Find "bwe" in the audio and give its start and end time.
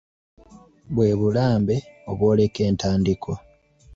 0.93-1.09